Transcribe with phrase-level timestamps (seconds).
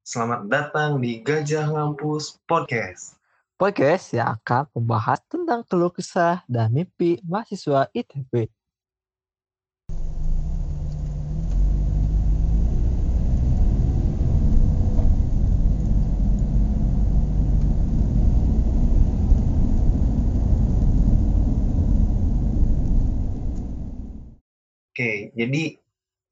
[0.00, 3.20] Selamat datang di Gajah Ngampus Podcast.
[3.60, 8.48] Podcast yang akan membahas tentang keluh kesah dan mimpi mahasiswa ITB.
[24.96, 25.76] Oke, jadi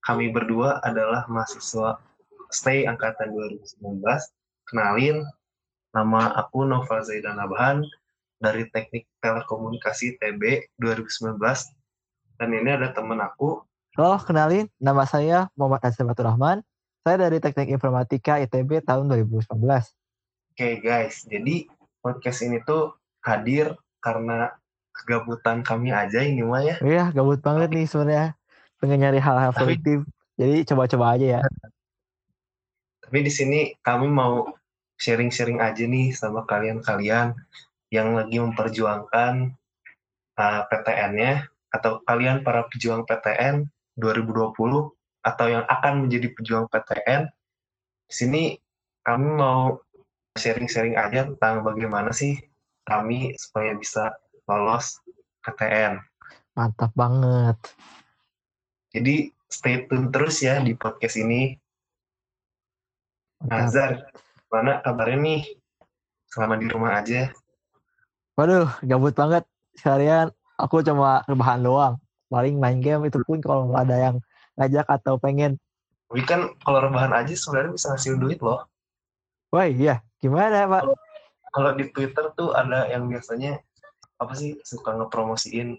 [0.00, 2.00] kami berdua adalah mahasiswa
[2.48, 4.00] stay angkatan 2019.
[4.68, 5.24] Kenalin,
[5.92, 7.84] nama aku Nova Zaidan Abahan
[8.40, 11.40] dari Teknik Telekomunikasi TB 2019.
[12.38, 13.64] Dan ini ada teman aku.
[13.96, 16.62] Halo, kenalin, nama saya Muhammad Azhar Rahman.
[17.02, 19.48] Saya dari Teknik Informatika ITB tahun 2019.
[20.58, 21.70] Oke guys, jadi
[22.02, 24.50] podcast ini tuh hadir karena
[24.90, 26.76] kegabutan kami aja ini mah ya.
[26.82, 28.34] Iya, gabut banget nih sebenarnya.
[28.82, 30.02] Pengen nyari hal-hal produktif.
[30.38, 31.40] Jadi coba-coba aja ya.
[33.08, 34.44] Tapi di sini kami mau
[35.00, 37.32] sharing-sharing aja nih sama kalian-kalian
[37.88, 39.56] yang lagi memperjuangkan
[40.36, 43.64] uh, PTN-nya atau kalian para pejuang PTN
[43.96, 44.52] 2020
[45.24, 47.32] atau yang akan menjadi pejuang PTN.
[48.12, 48.42] Di sini
[49.00, 49.80] kami mau
[50.36, 52.36] sharing-sharing aja tentang bagaimana sih
[52.84, 55.00] kami supaya bisa lolos
[55.48, 55.96] PTN.
[56.60, 57.56] Mantap banget.
[58.92, 61.56] Jadi stay tune terus ya di podcast ini.
[63.44, 64.10] Nazar,
[64.50, 65.42] mana kabarnya nih?
[66.26, 67.30] Selama di rumah aja.
[68.34, 69.46] Waduh, gabut banget.
[69.78, 71.94] Sekalian aku cuma rebahan doang.
[72.28, 74.16] Paling main game itu pun kalau nggak ada yang
[74.58, 75.56] ngajak atau pengen.
[76.10, 78.66] Tapi kan kalau rebahan aja sebenarnya bisa ngasih duit loh.
[79.54, 80.82] Wah iya, gimana Pak?
[81.54, 83.56] Kalau di Twitter tuh ada yang biasanya
[84.18, 85.78] apa sih suka ngepromosiin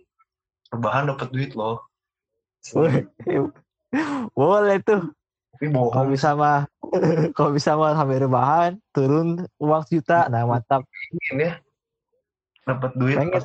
[0.73, 1.85] rebahan dapat duit loh.
[2.73, 3.05] Wih,
[4.37, 5.11] Boleh tuh.
[5.59, 6.63] Tapi Kalau bisa mah,
[7.35, 10.87] kalau bisa mah sampai rebahan, turun uang sejuta, nah mantap.
[11.35, 11.59] ya.
[12.63, 13.43] Dapat duit Pengen.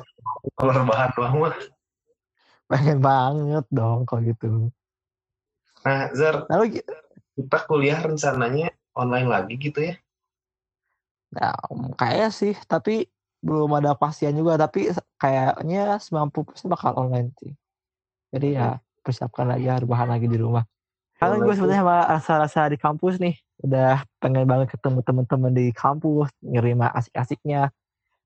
[0.55, 1.55] kalau rebahan doang mah.
[2.71, 4.71] Pengen banget dong kalau gitu.
[5.83, 6.87] Nah, Zar, Lalu gi-
[7.35, 9.99] kita kuliah rencananya online lagi gitu ya?
[11.35, 11.51] nah,
[11.99, 13.11] kayaknya sih, tapi
[13.43, 14.87] belum ada kepastian juga, tapi
[15.19, 17.51] kayaknya 90% bakal online sih.
[18.31, 20.63] Jadi ya persiapkan aja rebahan lagi di rumah.
[21.15, 26.27] Karena gue sebenarnya sama rasa-rasa di kampus nih, udah pengen banget ketemu temen-temen di kampus,
[26.43, 27.71] nerima asik-asiknya,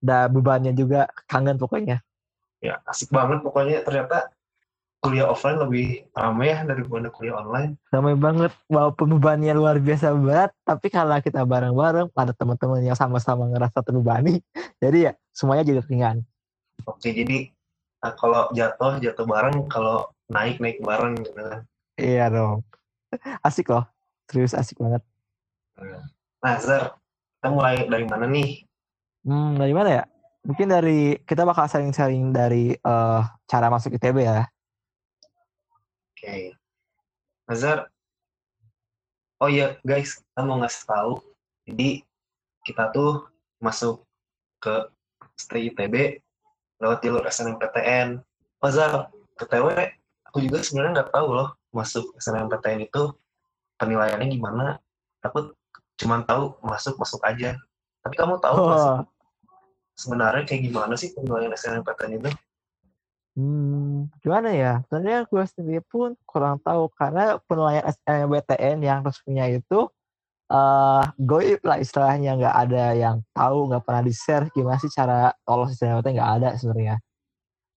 [0.02, 2.02] ada bebannya juga, kangen pokoknya.
[2.60, 4.34] Ya, asik banget pokoknya ternyata
[5.00, 7.80] kuliah offline lebih ramai ya daripada kuliah online.
[7.88, 13.48] ramai banget walaupun bebannya luar biasa berat tapi karena kita bareng-bareng ada teman-teman yang sama-sama
[13.48, 14.44] ngerasa terbebani
[14.84, 16.28] jadi ya semuanya jadi ringan
[16.88, 17.52] Oke, jadi
[18.00, 21.60] nah, kalau jatuh jatuh bareng, kalau naik naik bareng gitu kan.
[22.00, 22.64] iya dong
[23.48, 23.86] asik loh
[24.30, 25.04] serius asik banget
[26.40, 26.96] Nah, Zar,
[27.40, 28.64] kita mulai dari mana nih?
[29.24, 30.04] hmm dari mana ya
[30.44, 34.44] mungkin dari kita bakal sharing-sharing dari eh, cara masuk ITB ya
[36.20, 36.52] Oke.
[37.48, 37.88] Nah, Zar,
[39.40, 41.14] oh iya guys, kita mau ngasih tahu.
[41.64, 42.04] Jadi
[42.68, 43.24] kita tuh
[43.64, 44.04] masuk
[44.60, 44.92] ke
[45.40, 46.20] stay ITB
[46.84, 48.20] lewat jalur SNMPTN.
[48.60, 49.08] Oh Zar,
[49.40, 49.96] PTW,
[50.30, 53.12] aku juga sebenarnya nggak tahu loh masuk SNMPTN itu
[53.82, 54.66] penilaiannya gimana.
[55.26, 55.58] Aku
[55.98, 57.58] cuma tahu masuk masuk aja.
[58.06, 59.04] Tapi kamu tahu oh,
[59.98, 62.32] sebenarnya kayak gimana sih penilaian SNMPTN itu?
[63.40, 69.88] hmm, gimana ya sebenarnya gue sendiri pun kurang tahu karena penilaian SNMPTN yang resminya itu
[70.50, 75.30] eh goib lah istilahnya nggak ada yang tahu nggak pernah di share gimana sih cara
[75.46, 76.96] lolos SNMPTN nggak ada sebenarnya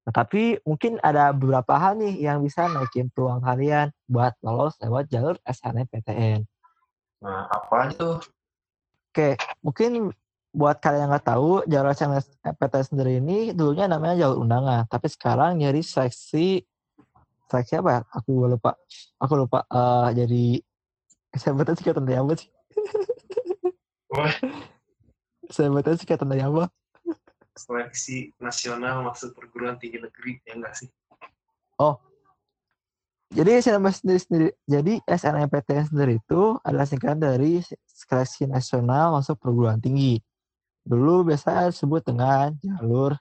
[0.02, 5.08] nah, tapi mungkin ada beberapa hal nih yang bisa naikin peluang kalian buat lolos lewat
[5.08, 6.46] jalur SNMPTN
[7.22, 8.18] Nah, apa tuh?
[9.14, 10.10] Oke, mungkin
[10.52, 15.62] buat kalian yang nggak tahu, jalur SNMPTN sendiri ini dulunya namanya jalur undangan, tapi sekarang
[15.62, 16.66] jadi seleksi
[17.46, 18.00] seleksi apa ya?
[18.18, 18.74] Aku lupa.
[19.22, 19.64] Aku lupa.
[19.70, 20.44] eh jadi
[21.38, 22.48] SNMPTN singkatan dari apa sih?
[25.46, 26.66] SNMPTN singkatan dari apa?
[27.52, 30.88] Seleksi nasional masuk perguruan tinggi negeri ya enggak sih?
[33.32, 39.80] Jadi SNMPTN sendiri, sendiri jadi SNMPTN sendiri itu adalah singkatan dari seleksi nasional masuk perguruan
[39.80, 40.20] tinggi.
[40.84, 43.16] Dulu biasa disebut dengan jalur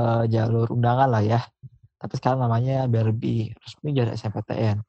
[0.00, 1.40] eh, jalur undangan lah ya.
[2.00, 4.80] Tapi sekarang namanya biar resmi jadi SNMPTN.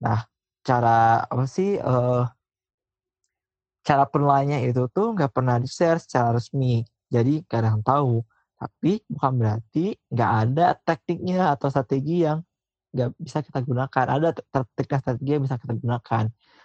[0.00, 0.24] Nah,
[0.64, 2.24] cara apa sih eh
[3.84, 6.80] cara penilaiannya itu tuh nggak pernah di share secara resmi.
[7.14, 8.18] Jadi kadang tahu.
[8.58, 12.42] Tapi bukan berarti nggak ada tekniknya atau strategi yang
[12.90, 14.06] nggak bisa kita gunakan.
[14.18, 16.24] Ada teknik dan strategi yang bisa kita gunakan.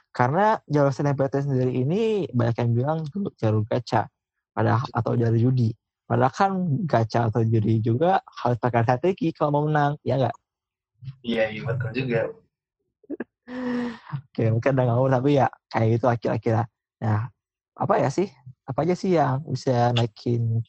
[0.10, 2.02] Karena jalur SNMPTN sendiri ini
[2.34, 3.00] banyak yang bilang
[3.38, 4.10] jalur gacha
[4.58, 5.70] padahal atau jalur judi.
[6.10, 6.52] Padahal kan
[6.90, 10.36] gacha atau judi juga harus pakai strategi kalau mau menang, ya nggak?
[11.22, 12.22] Iya, iya betul juga.
[14.26, 16.62] Oke, mungkin udah ngawur tapi ya kayak gitu kira-kira.
[16.98, 17.30] Nah,
[17.78, 18.26] apa ya sih?
[18.70, 20.62] Apa aja sih yang bisa naikin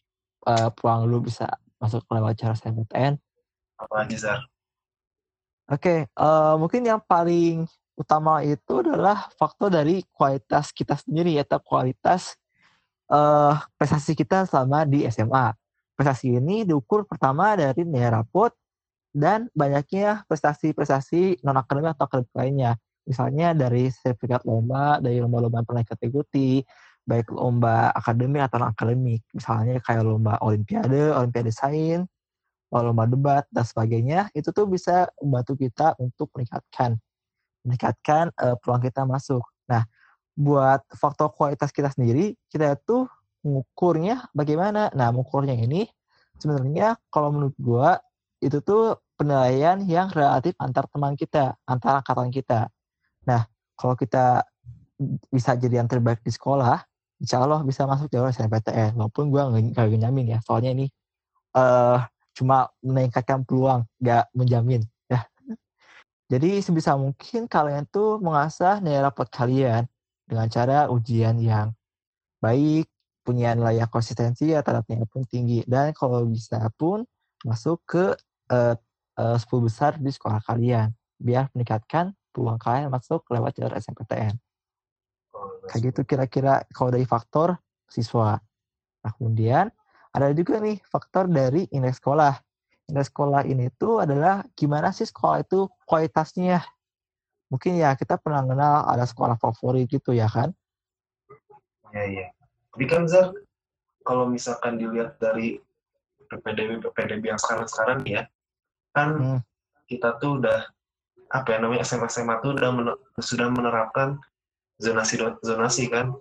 [0.49, 1.44] uh, peluang lu bisa
[1.76, 3.20] masuk lewat cara SNMPTN?
[3.76, 4.41] Apa lagi, Zar?
[5.69, 7.69] Oke, uh, mungkin yang paling
[8.00, 12.41] utama itu adalah faktor dari kualitas kita sendiri atau kualitas
[13.12, 15.52] uh, prestasi kita selama di SMA.
[15.93, 18.56] Prestasi ini diukur pertama dari nilai rapot
[19.12, 22.73] dan banyaknya prestasi-prestasi non akademik atau akademik lainnya.
[23.05, 26.64] Misalnya dari sertifikat lomba, dari lomba-lomba yang pernah kita ikuti,
[27.11, 29.27] baik lomba akademik atau akademik.
[29.35, 32.07] Misalnya kayak lomba olimpiade, olimpiade sains,
[32.71, 36.95] lomba debat dan sebagainya, itu tuh bisa membantu kita untuk meningkatkan
[37.67, 39.45] meningkatkan uh, peluang kita masuk.
[39.69, 39.85] Nah,
[40.33, 43.05] buat faktor kualitas kita sendiri, kita itu
[43.45, 44.89] mengukurnya bagaimana?
[44.97, 45.85] Nah, mengukurnya ini
[46.41, 48.01] sebenarnya kalau menurut gua
[48.41, 52.73] itu tuh penilaian yang relatif antar teman kita, antar angkatan kita.
[53.29, 53.45] Nah,
[53.77, 54.49] kalau kita
[55.29, 56.81] bisa jadi yang terbaik di sekolah,
[57.20, 58.96] insya Allah bisa masuk jalur SNPTN.
[58.96, 59.43] Walaupun gue
[59.76, 60.87] nggak nyamin ya, soalnya ini
[61.55, 62.00] uh,
[62.32, 64.82] cuma meningkatkan peluang, nggak menjamin.
[66.31, 69.90] Jadi sebisa mungkin kalian tuh mengasah nilai rapot kalian
[70.31, 71.75] dengan cara ujian yang
[72.38, 72.87] baik,
[73.26, 77.02] punya nilai konsistensi ya tarafnya pun tinggi dan kalau bisa pun
[77.43, 78.05] masuk ke
[78.50, 78.75] uh,
[79.19, 84.38] uh, 10 besar di sekolah kalian biar meningkatkan peluang kalian masuk lewat jalur SMPTN.
[85.69, 87.59] Kayak gitu kira-kira kalau dari faktor
[87.91, 88.41] siswa.
[89.05, 89.69] Nah kemudian
[90.11, 92.35] ada juga nih faktor dari indeks sekolah
[92.91, 96.59] nilai sekolah ini tuh adalah gimana sih sekolah itu kualitasnya.
[97.51, 100.51] Mungkin ya kita pernah kenal ada sekolah favorit gitu ya kan?
[101.95, 102.27] Iya, iya.
[102.71, 103.35] Tapi kan Zar,
[104.07, 105.59] kalau misalkan dilihat dari
[106.31, 108.23] PPDB PPDB yang sekarang-sekarang ya,
[108.95, 109.41] kan hmm.
[109.91, 110.71] kita tuh udah
[111.31, 114.19] apa ya namanya SMA SMA tuh udah mener, sudah menerapkan
[114.81, 116.17] zonasi zonasi kan.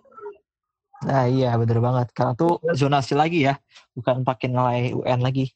[1.07, 3.55] Nah iya bener banget karena tuh zonasi lagi ya,
[3.95, 5.55] bukan pakai nilai UN lagi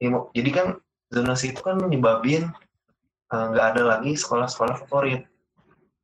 [0.00, 0.66] ya, jadi kan
[1.12, 2.48] zonasi itu kan menyebabin
[3.30, 5.28] eh, nggak uh, ada lagi sekolah-sekolah favorit.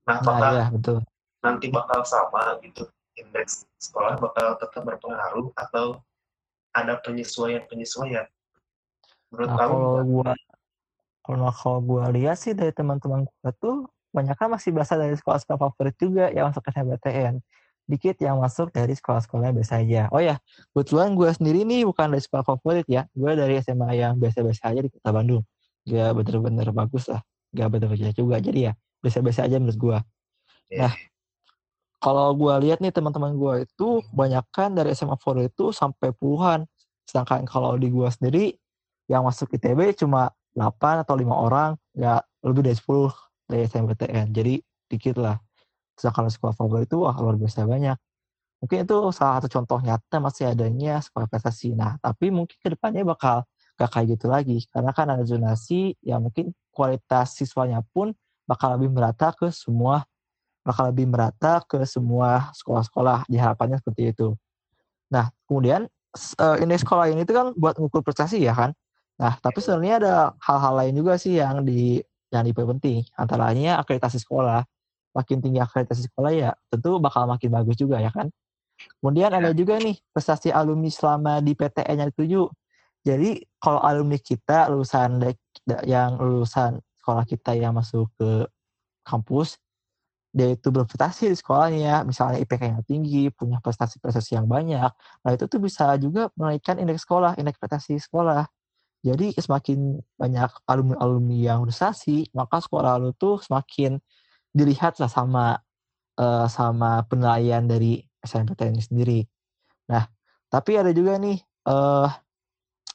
[0.07, 0.99] Nah, apakah nah, iya, betul.
[1.43, 5.99] nanti bakal sama gitu indeks sekolah bakal tetap berpengaruh atau
[6.77, 8.29] ada penyesuaian-penyesuaian?
[9.33, 9.75] Menurut nah, kamu?
[9.75, 10.31] Kalau gua
[11.27, 15.61] kalau kalau gua lihat sih dari teman-teman gua tuh banyak kan masih berasal dari sekolah-sekolah
[15.61, 17.45] favorit juga yang masuk ke SNMPTN
[17.87, 20.11] dikit yang masuk dari sekolah-sekolah biasa aja.
[20.11, 20.43] Oh ya,
[20.75, 23.07] kebetulan gue sendiri nih bukan dari sekolah favorit ya.
[23.15, 25.47] Gue dari SMA yang biasa-biasa aja di kota Bandung.
[25.87, 27.23] Gak bener-bener bagus lah.
[27.55, 28.43] Gak bener-bener juga.
[28.43, 28.73] Jadi ya,
[29.07, 29.99] biasa-biasa aja menurut gue.
[30.67, 30.91] Yeah.
[30.91, 30.95] Nah,
[32.03, 36.67] kalau gue lihat nih teman-teman gue itu kebanyakan dari SMA favorit itu sampai puluhan.
[37.07, 38.59] Sedangkan kalau di gue sendiri,
[39.07, 43.15] yang masuk ITB cuma 8 atau 5 orang, gak lebih dari 10
[43.47, 44.35] dari SMPTN.
[44.35, 45.39] Jadi dikit lah
[45.97, 47.97] Sedangkan sekolah favorit itu wah luar biasa banyak.
[48.61, 51.73] Mungkin itu salah satu contoh nyata masih adanya sekolah prestasi.
[51.73, 53.49] Nah, tapi mungkin ke depannya bakal
[53.81, 54.61] gak kayak gitu lagi.
[54.69, 58.13] Karena kan ada zonasi yang mungkin kualitas siswanya pun
[58.45, 60.05] bakal lebih merata ke semua
[60.67, 64.35] bakal lebih merata ke semua sekolah-sekolah diharapannya seperti itu.
[65.15, 65.87] Nah, kemudian
[66.43, 68.75] uh, indeks sekolah ini itu kan buat mengukur prestasi ya kan.
[69.15, 73.07] Nah, tapi sebenarnya ada hal-hal lain juga sih yang di yang lebih penting.
[73.15, 74.65] Antara lainnya akreditasi sekolah
[75.17, 78.29] makin tinggi akreditasi sekolah ya tentu bakal makin bagus juga ya kan.
[79.01, 79.41] Kemudian ya.
[79.41, 82.43] ada juga nih prestasi alumni selama di PTN yang dituju.
[83.07, 85.23] Jadi kalau alumni kita lulusan
[85.87, 88.51] yang lulusan sekolah kita yang masuk ke
[89.07, 89.63] kampus,
[90.37, 94.91] dia itu berprestasi di sekolahnya, misalnya IPK yang tinggi, punya prestasi-prestasi yang banyak,
[95.25, 98.45] nah itu tuh bisa juga menaikkan indeks sekolah, indeks prestasi sekolah.
[99.07, 104.03] Jadi semakin banyak alumni-alumni yang prestasi, maka sekolah lu tuh semakin
[104.51, 105.63] dilihatlah sama
[106.19, 109.23] uh, sama penilaian dari SNMPTN sendiri.
[109.87, 110.11] Nah,
[110.51, 111.39] tapi ada juga nih
[111.71, 112.11] uh,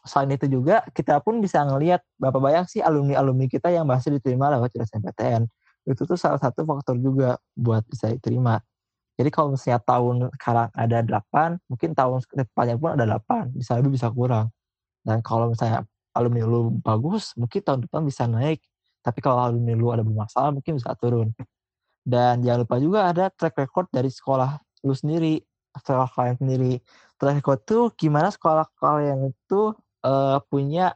[0.03, 4.51] selain itu juga kita pun bisa ngelihat berapa banyak sih alumni-alumni kita yang masih diterima
[4.51, 5.47] lewat SNMPTN.
[5.87, 8.59] Itu tuh salah satu faktor juga buat bisa diterima.
[9.15, 13.95] Jadi kalau misalnya tahun sekarang ada 8, mungkin tahun depannya pun ada 8, bisa lebih
[13.95, 14.49] bisa kurang.
[15.05, 18.61] Dan kalau misalnya alumni lu bagus, mungkin tahun depan bisa naik.
[19.01, 21.33] Tapi kalau alumni lu ada bermasalah, mungkin bisa turun.
[22.01, 25.41] Dan jangan lupa juga ada track record dari sekolah lu sendiri,
[25.77, 26.73] sekolah kalian sendiri.
[27.17, 29.73] Track record tuh gimana sekolah kalian itu
[30.05, 30.93] uh, punya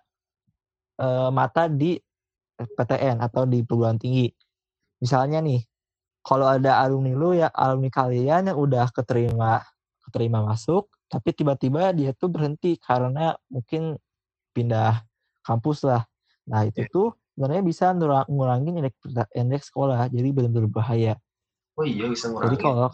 [1.01, 1.97] uh, mata di
[2.55, 4.31] PTN atau di perguruan tinggi.
[5.01, 5.61] Misalnya nih,
[6.25, 9.61] kalau ada alumni lu ya alumni kalian yang udah keterima
[10.01, 13.93] keterima masuk tapi tiba-tiba dia tuh berhenti karena mungkin
[14.55, 15.03] pindah
[15.43, 16.07] kampus lah.
[16.47, 16.93] Nah itu Iya.
[16.95, 17.91] tuh sebenarnya bisa
[18.31, 18.97] ngurangin indeks,
[19.35, 21.13] indeks sekolah jadi benar-benar bahaya.
[21.75, 22.63] Oh iya bisa jadi ngurangin.
[22.63, 22.87] kalau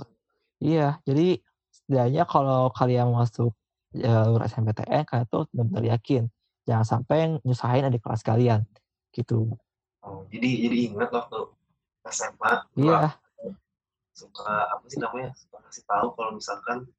[0.58, 1.38] iya jadi
[1.70, 3.54] setidaknya kalau kalian masuk
[3.94, 6.26] jalur SNPTN kalian tuh benar-benar yakin.
[6.66, 8.66] Jangan sampai nyusahin adik kelas kalian
[9.14, 9.54] gitu.
[10.02, 11.54] Oh, jadi jadi ingat waktu
[12.10, 12.52] SMA
[12.82, 13.14] iya.
[14.12, 16.90] suka apa sih namanya suka kasih tahu kalau misalkan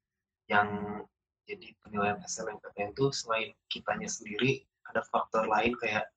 [0.47, 0.67] yang
[1.43, 6.07] jadi penilaian SNMPTN itu selain kitanya sendiri ada faktor lain kayak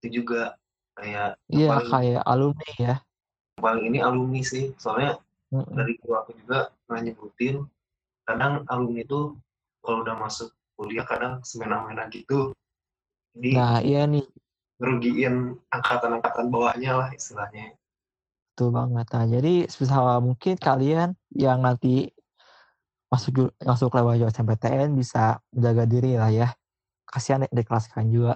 [0.00, 0.54] itu juga
[0.96, 2.94] kayak iya paling kayak alumni ya.
[3.56, 4.72] paling ini alumni sih.
[4.76, 5.18] Soalnya
[5.50, 5.74] Mm-mm.
[5.74, 7.64] dari gua aku juga nyebutin
[8.26, 9.34] kadang alumni itu
[9.82, 12.52] kalau udah masuk kuliah kadang semena-mena gitu
[13.36, 14.24] jadi nah iya nih.
[14.80, 17.76] ngerugiin angkatan-angkatan bawahnya lah istilahnya.
[18.52, 19.06] Betul banget.
[19.12, 22.12] Nah, jadi sebisa mungkin kalian yang nanti
[23.06, 26.48] masuk masuk lewat jalur SNPTN bisa menjaga diri lah ya.
[27.06, 28.34] Kasihan di kelas kalian juga.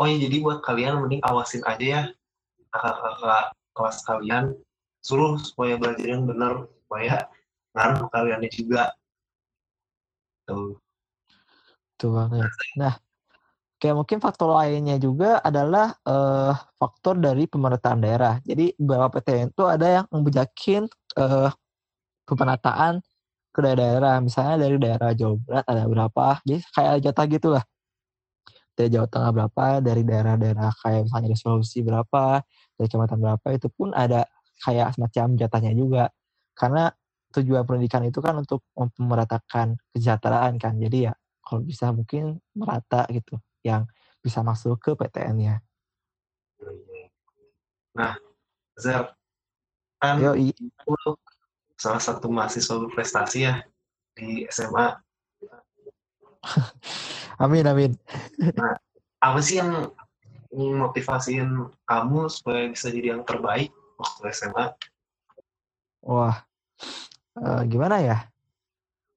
[0.00, 2.02] oh ya jadi buat kalian mending awasin aja ya
[2.74, 4.44] kakak-kakak kelas kalian
[4.98, 7.30] suruh supaya belajar yang benar supaya
[7.76, 8.90] ngaruh kaliannya juga
[10.42, 10.82] tuh
[12.02, 12.50] Betul banget.
[12.82, 12.94] Nah,
[13.78, 18.34] kayak mungkin faktor lainnya juga adalah eh, faktor dari pemerintahan daerah.
[18.42, 21.50] Jadi beberapa PTN itu ada yang membijakin eh,
[22.26, 22.98] pemerataan
[23.52, 24.18] ke daerah-daerah.
[24.24, 26.26] Misalnya dari daerah Jawa Barat ada berapa.
[26.48, 27.64] Jadi kayak jatah gitu lah.
[28.72, 32.40] Dari Jawa Tengah berapa, dari daerah-daerah kayak misalnya dari Sulawesi berapa,
[32.80, 34.24] dari kecamatan berapa, itu pun ada
[34.64, 36.08] kayak semacam jatahnya juga.
[36.56, 36.88] Karena
[37.36, 38.64] tujuan pendidikan itu kan untuk
[38.96, 40.80] memeratakan kesejahteraan kan.
[40.80, 41.12] Jadi ya
[41.44, 43.84] kalau bisa mungkin merata gitu yang
[44.24, 45.60] bisa masuk ke PTN-nya.
[47.92, 48.16] nah
[48.80, 49.12] Zer
[50.00, 50.56] kan Yo, i-
[50.88, 51.12] lu
[51.82, 53.54] salah satu mahasiswa berprestasi ya
[54.14, 55.02] di SMA
[57.42, 57.92] amin amin.
[59.18, 59.90] apa sih yang
[60.54, 64.70] motivasiin kamu supaya bisa jadi yang terbaik waktu SMA
[66.02, 66.34] Wah,
[67.38, 68.18] eh, gimana ya?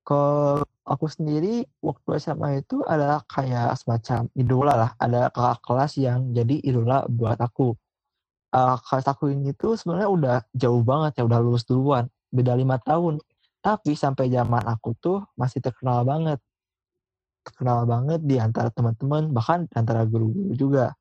[0.05, 4.91] Kalau aku sendiri waktu SMA itu adalah kayak semacam idola lah.
[5.01, 7.73] Ada kakak kelas yang jadi idola buat aku.
[8.53, 12.05] Eh, kelas aku ini tuh sebenarnya udah jauh banget ya, udah lulus duluan,
[12.35, 13.23] beda lima tahun.
[13.63, 16.37] Tapi sampai zaman aku tuh masih terkenal banget,
[17.41, 20.93] terkenal banget di antara teman-teman, bahkan di antara guru-guru juga.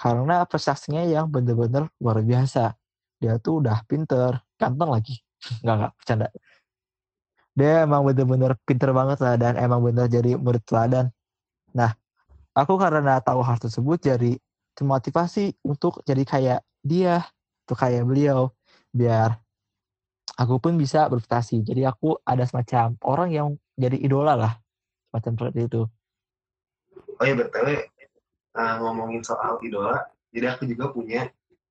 [0.00, 2.72] Karena prestasinya yang bener-bener luar biasa.
[3.20, 5.20] Dia tuh udah pinter, ganteng lagi.
[5.60, 6.28] Enggak, enggak, bercanda.
[7.52, 11.12] Dia emang bener-bener pinter banget lah dan emang bener jadi murid teladan.
[11.76, 11.92] Nah,
[12.56, 14.40] aku karena tahu hal tersebut jadi
[14.72, 17.28] termotivasi untuk jadi kayak dia,
[17.66, 18.54] untuk kayak beliau,
[18.96, 19.36] biar
[20.36, 21.62] aku pun bisa berprestasi.
[21.64, 24.52] Jadi aku ada semacam orang yang jadi idola lah,
[25.10, 25.82] semacam seperti itu.
[27.20, 27.84] oh ya btw
[28.56, 31.28] uh, ngomongin soal idola jadi aku juga punya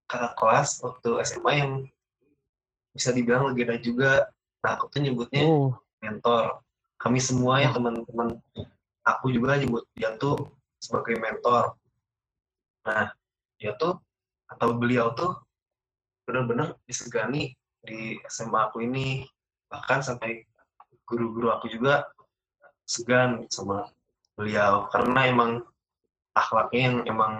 [0.09, 1.71] kakak kelas waktu SMA yang
[2.91, 4.27] bisa dibilang legenda juga.
[4.65, 5.71] Nah aku tuh nyebutnya Oh,
[6.03, 6.59] mentor.
[6.99, 8.35] Kami semua ya teman-teman
[9.07, 10.51] aku juga nyebut dia tuh
[10.83, 11.77] sebagai mentor.
[12.83, 13.15] Nah
[13.55, 14.01] dia tuh
[14.49, 15.39] atau beliau tuh
[16.27, 19.23] benar-benar disegani di SMA aku ini
[19.71, 20.43] bahkan sampai
[21.07, 22.09] guru-guru aku juga
[22.89, 23.89] segan sama
[24.33, 25.51] beliau karena emang
[26.33, 27.33] akhlaknya yang emang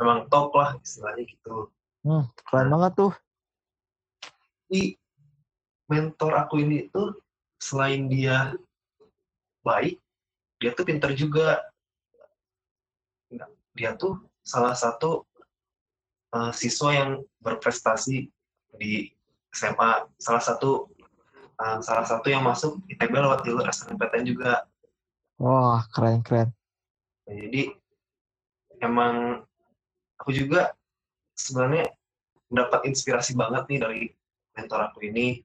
[0.00, 1.68] emang top lah istilahnya gitu
[2.08, 3.12] hmm, keren banget tuh.
[4.68, 4.96] Jadi
[5.88, 7.16] mentor aku ini tuh
[7.60, 8.52] selain dia
[9.64, 10.00] baik,
[10.60, 11.60] dia tuh pinter juga.
[13.76, 15.24] Dia tuh salah satu
[16.32, 18.28] uh, siswa yang berprestasi
[18.76, 19.12] di
[19.52, 20.06] SMA.
[20.20, 20.90] Salah satu
[21.58, 24.64] uh, salah satu yang masuk ITB lewat jalur SNMPTN juga.
[25.38, 26.50] Wah, keren-keren.
[27.28, 27.70] Nah, jadi
[28.82, 29.44] emang
[30.18, 30.74] aku juga
[31.38, 31.94] sebenarnya
[32.50, 34.02] mendapat inspirasi banget nih dari
[34.58, 35.42] mentor aku ini.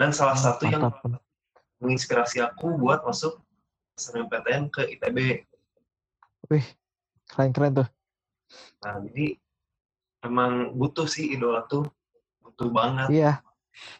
[0.00, 1.20] Dan salah satu yang Mantap.
[1.84, 3.36] menginspirasi aku buat masuk
[4.00, 5.44] SNMPTN ke ITB.
[6.48, 6.66] Wih,
[7.28, 7.88] keren-keren tuh.
[8.80, 9.36] Nah, jadi
[10.24, 11.84] emang butuh sih idola tuh,
[12.60, 13.08] butuh banget.
[13.08, 13.32] Iya.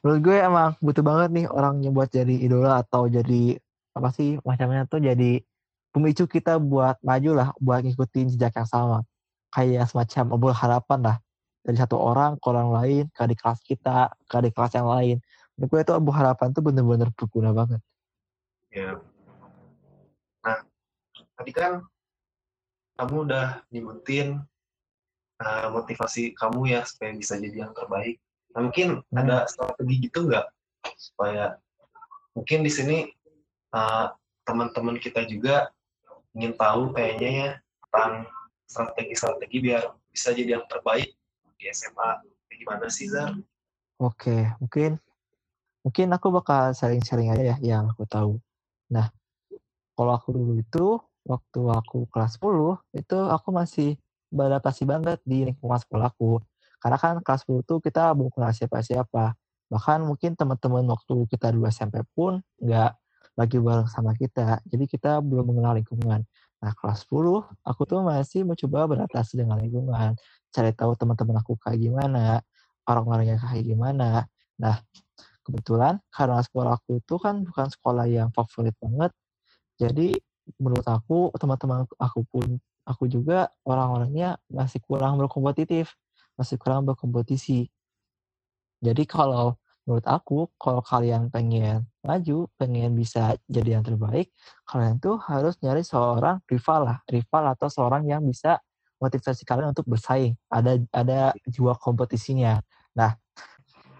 [0.04, 3.56] Menurut gue emang butuh banget nih orang yang buat jadi idola atau jadi
[3.96, 5.40] apa sih macamnya tuh jadi
[5.96, 9.08] pemicu kita buat maju lah, buat ngikutin jejak yang sama.
[9.48, 11.16] Kayak semacam obrolan harapan lah.
[11.64, 15.16] Dari satu orang ke orang lain, ke adik kelas kita, ke adik kelas yang lain.
[15.56, 17.80] Menurut gue itu obrolan harapan tuh bener-bener berguna banget.
[18.68, 19.00] Ya.
[20.44, 20.60] Nah,
[21.40, 21.80] tadi kan
[23.00, 24.44] kamu udah nyebutin
[25.40, 28.20] uh, motivasi kamu ya supaya bisa jadi yang terbaik.
[28.54, 29.18] Nah, mungkin Hmm.
[29.18, 30.46] ada strategi gitu nggak
[30.98, 31.56] supaya
[32.34, 32.98] mungkin di sini
[33.74, 34.10] uh,
[34.42, 35.70] teman-teman kita juga
[36.34, 37.50] ingin tahu kayaknya ya
[37.86, 38.26] tentang
[38.70, 41.14] strategi-strategi biar bisa jadi yang terbaik
[41.58, 42.22] di SMA.
[42.60, 43.32] Gimana sih Zar?
[43.96, 45.00] Oke, mungkin
[45.80, 48.36] mungkin aku bakal sharing-sharing aja ya yang aku tahu.
[48.92, 49.08] Nah,
[49.96, 53.96] kalau aku dulu itu waktu aku kelas 10 itu aku masih
[54.28, 56.44] beradaptasi banget di lingkungan sekolahku.
[56.80, 59.36] Karena kan kelas 10 tuh kita kenal siapa-siapa.
[59.70, 62.90] Bahkan mungkin teman-teman waktu kita dulu SMP pun nggak
[63.38, 64.58] lagi bareng sama kita.
[64.66, 66.24] Jadi kita belum mengenal lingkungan.
[66.60, 70.16] Nah, kelas 10 aku tuh masih mencoba beradaptasi dengan lingkungan.
[70.50, 72.42] Cari tahu teman-teman aku kayak gimana,
[72.84, 74.26] orang-orangnya kayak gimana.
[74.60, 74.76] Nah,
[75.46, 79.12] kebetulan karena sekolah aku itu kan bukan sekolah yang favorit banget.
[79.80, 80.12] Jadi
[80.60, 85.94] menurut aku teman-teman aku pun aku juga orang-orangnya masih kurang berkompetitif,
[86.40, 87.68] masih kurang berkompetisi.
[88.80, 94.32] Jadi kalau menurut aku kalau kalian pengen maju, pengen bisa jadi yang terbaik,
[94.64, 98.56] kalian tuh harus nyari seorang rival lah, rival atau seorang yang bisa
[98.96, 100.32] motivasi kalian untuk bersaing.
[100.48, 102.64] Ada ada jiwa kompetisinya.
[102.96, 103.20] Nah,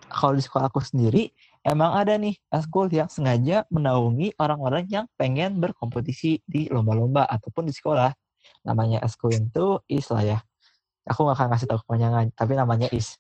[0.09, 1.29] kalau di sekolah aku sendiri
[1.61, 7.75] emang ada nih eskul yang sengaja menaungi orang-orang yang pengen berkompetisi di lomba-lomba ataupun di
[7.77, 8.13] sekolah.
[8.65, 10.39] Namanya eskul itu IS lah ya.
[11.09, 13.17] Aku gak akan kasih tahu kepanjangan, tapi namanya IS.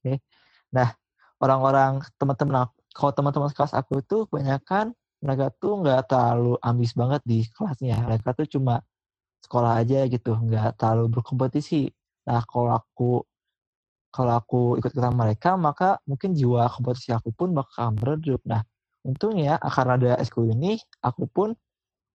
[0.00, 0.24] Oke.
[0.72, 0.94] Nah,
[1.42, 7.46] orang-orang teman-teman kalau teman-teman kelas aku itu kebanyakan mereka tuh nggak terlalu ambis banget di
[7.50, 7.98] kelasnya.
[8.06, 8.82] Mereka tuh cuma
[9.42, 11.90] sekolah aja gitu, nggak terlalu berkompetisi.
[12.26, 13.22] Nah, kalau aku
[14.08, 18.40] kalau aku ikut ikutan mereka, maka mungkin jiwa kompetisi aku pun bakal meredup.
[18.48, 18.64] Nah,
[19.04, 21.52] untungnya karena ada eskul ini, aku pun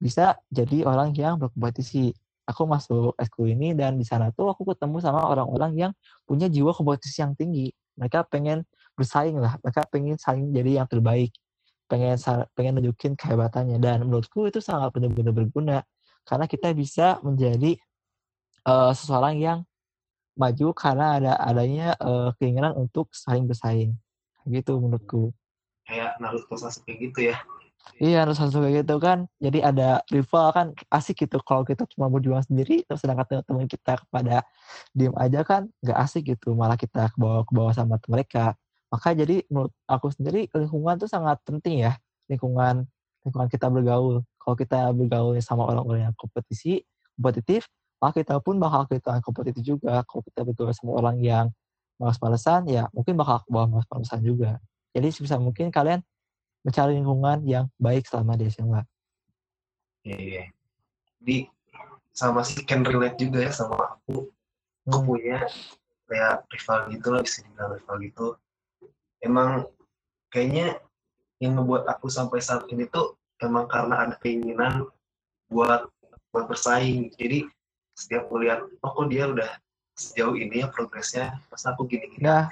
[0.02, 2.12] bisa jadi orang yang berkompetisi.
[2.44, 5.92] Aku masuk eskul ini dan di sana tuh aku ketemu sama orang-orang yang
[6.28, 7.72] punya jiwa kompetisi yang tinggi.
[7.96, 8.68] Mereka pengen
[9.00, 11.32] bersaing lah, mereka pengen saling jadi yang terbaik,
[11.88, 12.20] pengen
[12.52, 13.80] pengen nunjukin kehebatannya.
[13.80, 15.78] Dan menurutku itu sangat benar-benar berguna
[16.28, 17.80] karena kita bisa menjadi
[18.68, 19.60] uh, seseorang yang
[20.36, 23.96] maju karena ada adanya uh, keinginan untuk saling bersaing.
[24.44, 25.32] Gitu menurutku.
[25.88, 27.40] Kayak Naruto Sasuke gitu ya
[28.00, 29.28] iya Naruto Sasuke gitu kan.
[29.44, 31.38] Jadi ada rival kan asik gitu.
[31.44, 34.44] Kalau kita cuma berjuang sendiri terus sedangkan teman kita kepada
[34.96, 36.56] diem aja kan nggak asik gitu.
[36.56, 38.56] Malah kita ke bawah ke bawah sama mereka.
[38.92, 42.00] Maka jadi menurut aku sendiri lingkungan tuh sangat penting ya.
[42.32, 42.88] Lingkungan
[43.28, 44.24] lingkungan kita bergaul.
[44.40, 46.84] Kalau kita bergaul sama orang-orang yang kompetisi
[47.16, 47.70] kompetitif
[48.04, 50.04] maka kita pun bakal kita kompetitif juga.
[50.08, 51.46] Kalau kita bergaul sama orang yang
[52.00, 54.60] malas-malesan ya mungkin bakal ke bawah malas-malesan juga.
[54.94, 56.04] Jadi sebisa mungkin kalian
[56.64, 58.82] mencari lingkungan yang baik selama di SMA
[60.04, 60.44] iya iya.
[61.24, 61.48] Di
[62.14, 64.30] sama si can relate juga ya sama aku.
[64.86, 65.08] Aku hmm.
[65.08, 65.38] punya
[66.06, 68.28] kayak rival gitu lah bisa dibilang rival gitu.
[69.24, 69.50] Emang
[70.30, 70.78] kayaknya
[71.40, 74.86] yang membuat aku sampai saat ini tuh emang karena ada keinginan
[75.48, 75.88] buat
[76.36, 77.16] buat bersaing.
[77.16, 77.48] Jadi
[77.96, 79.50] setiap kuliah oh kok dia udah
[79.94, 82.50] sejauh ini ya progresnya pas aku gini gini nah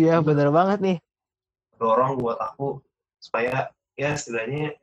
[0.00, 0.98] iya bener banget nih.
[1.76, 2.80] Dorong buat aku
[3.20, 4.74] supaya ya setidaknya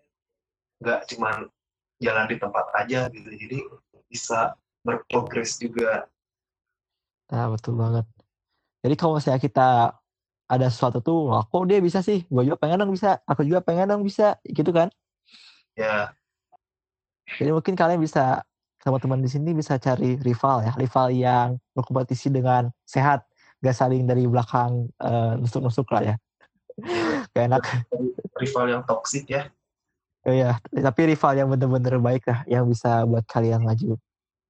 [0.78, 1.50] nggak cuman
[1.98, 3.30] jalan di tempat aja gitu.
[3.34, 3.60] Jadi
[4.08, 4.54] bisa
[4.86, 6.06] berprogres juga.
[7.34, 8.06] Nah betul banget.
[8.86, 9.70] Jadi kalau misalnya kita
[10.48, 12.24] ada sesuatu tuh wah kok dia bisa sih?
[12.32, 13.20] Gue juga pengen dong bisa.
[13.28, 14.40] Aku juga pengen dong bisa.
[14.48, 14.88] Gitu kan?
[15.76, 16.16] Ya.
[17.28, 18.48] Jadi mungkin kalian bisa
[18.80, 23.28] teman-teman di sini bisa cari rival ya, rival yang berkompetisi dengan sehat,
[23.60, 26.16] gak saling dari belakang uh, nusuk-nusuk lah ya.
[27.34, 27.64] Gak enak.
[28.38, 29.50] Rival yang toksik ya.
[30.28, 33.96] Iya, tapi rival yang bener-bener baik lah, yang bisa buat kalian maju.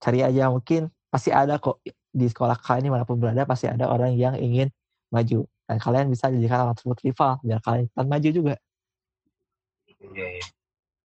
[0.02, 1.80] Cari aja mungkin pasti ada kok
[2.12, 4.74] di sekolah kalian mana pun berada pasti ada orang yang ingin
[5.14, 8.56] maju dan kalian bisa jadikan orang tersebut rival biar kalian bisa maju juga.
[10.02, 10.46] Iya, iya.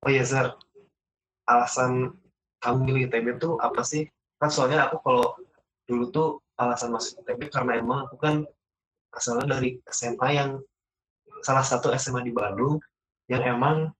[0.02, 0.56] Oh iya, Zer.
[1.44, 2.16] Alasan
[2.64, 4.08] kamu milih ITB tuh apa sih?
[4.40, 5.36] Kan soalnya aku kalau
[5.84, 8.46] dulu tuh alasan masuk ITB karena emang aku kan
[9.12, 10.50] asalnya dari SMA yang
[11.42, 12.78] salah satu SMA di Bandung
[13.26, 13.90] yang emang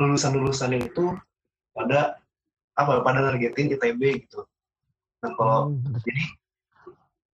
[0.00, 1.16] lulusan-lulusannya itu
[1.72, 2.20] pada
[2.76, 4.44] apa pada targetin ITB gitu.
[5.24, 6.00] Nah kalau hmm.
[6.04, 6.24] jadi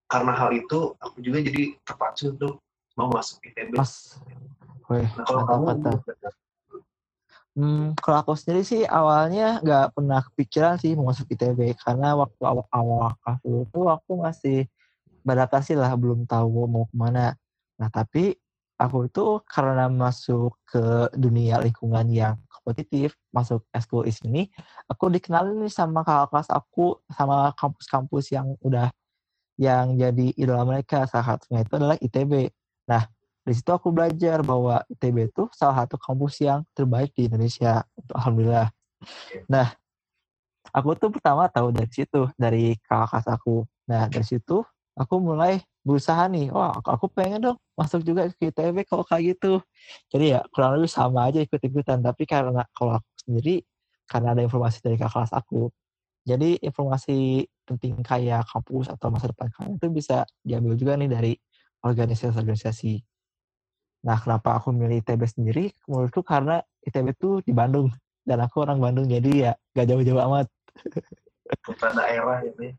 [0.07, 2.53] karena hal itu aku juga jadi terpacu untuk
[2.97, 3.77] mau masuk ITB.
[3.77, 4.17] Mas,
[4.89, 5.65] nah, kalau kamu
[7.57, 12.37] Hmm, kalau aku sendiri sih awalnya nggak pernah kepikiran sih mau masuk ITB karena waktu
[12.45, 14.59] awal-awal kelas itu aku masih
[15.25, 17.33] beradaptasi lah belum tahu mau ke mana.
[17.81, 18.37] Nah tapi
[18.77, 24.51] aku itu karena masuk ke dunia lingkungan yang kompetitif, masuk eskul is ini,
[24.85, 28.93] aku dikenalin nih sama kakak kelas aku sama kampus-kampus yang udah
[29.57, 32.33] yang jadi idola mereka salah satunya itu adalah ITB.
[32.85, 33.03] Nah,
[33.41, 37.81] di situ aku belajar bahwa ITB itu salah satu kampus yang terbaik di Indonesia.
[38.13, 38.69] Alhamdulillah.
[39.49, 39.73] Nah,
[40.69, 43.65] aku tuh pertama tahu dari situ, dari kakak aku.
[43.89, 44.61] Nah, dari situ
[44.93, 49.63] aku mulai berusaha nih, wah aku pengen dong masuk juga ke ITB kalau kayak gitu.
[50.11, 52.03] Jadi ya kurang lebih sama aja ikut-ikutan.
[52.03, 53.63] Tapi karena kalau aku sendiri,
[54.03, 55.71] karena ada informasi dari kakak kelas aku,
[56.27, 61.33] jadi informasi penting kayak kampus atau masa depan kalian itu bisa diambil juga nih dari
[61.79, 62.99] organisasi-organisasi.
[64.03, 65.71] Nah, kenapa aku milih ITB sendiri?
[65.87, 67.87] Menurutku karena ITB itu di Bandung
[68.27, 70.51] dan aku orang Bandung jadi ya gak jauh-jauh amat.
[71.63, 72.75] Kota daerah gitu ya.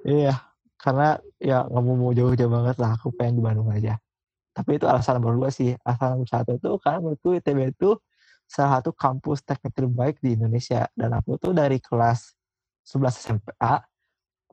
[0.00, 0.34] Iya,
[0.80, 2.96] karena ya nggak mau jauh-jauh banget lah.
[2.96, 4.00] Aku pengen di Bandung aja.
[4.56, 5.76] Tapi itu alasan nomor dua sih.
[5.84, 7.94] Alasan nomor satu itu karena menurutku ITB itu
[8.48, 10.88] salah satu kampus teknik terbaik di Indonesia.
[10.96, 12.32] Dan aku tuh dari kelas
[12.88, 13.74] 11 SMA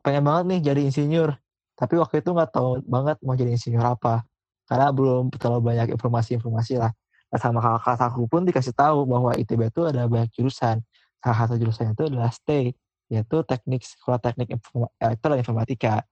[0.06, 1.30] pengen banget nih jadi insinyur
[1.78, 4.24] tapi waktu itu nggak tahu banget mau jadi insinyur apa
[4.70, 6.92] karena belum terlalu banyak informasi-informasi lah
[7.28, 10.80] nah, sama kakak aku pun dikasih tahu bahwa ITB itu ada banyak jurusan
[11.20, 12.72] salah satu jurusannya itu adalah STAY
[13.12, 14.56] yaitu teknik sekolah teknik
[15.00, 16.04] elektro dan informatika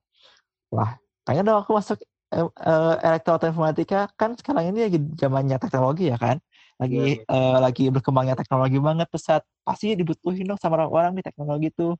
[0.71, 1.97] wah pengen dong aku masuk
[2.33, 6.37] uh, elektro atau informatika kan sekarang ini lagi zamannya teknologi ya kan
[6.75, 7.31] lagi yeah.
[7.31, 7.31] Iya.
[7.31, 11.95] uh, lagi berkembangnya teknologi banget pesat pasti dibutuhin dong sama orang-orang di teknologi tuh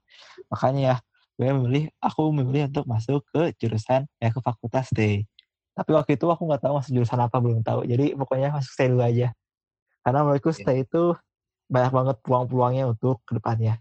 [0.52, 0.96] makanya ya
[1.36, 5.24] gue memilih aku memilih untuk masuk ke jurusan ya ke fakultas deh
[5.76, 8.88] tapi waktu itu aku nggak tahu masuk jurusan apa belum tahu jadi pokoknya masuk stay
[8.88, 9.36] dulu aja
[10.04, 10.60] karena menurutku yeah.
[10.64, 11.04] stay itu
[11.68, 13.80] banyak banget peluang-peluangnya untuk ke depannya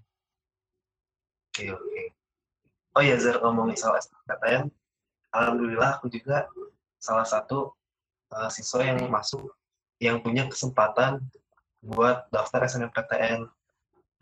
[1.54, 1.93] oke okay.
[2.94, 4.70] Oh ya Zer ngomongin soal SNPTN
[5.34, 6.46] alhamdulillah aku juga
[7.02, 7.74] salah satu
[8.32, 9.52] uh, siswa yang masuk
[10.02, 11.22] yang punya kesempatan
[11.84, 13.44] buat daftar SNMPTN.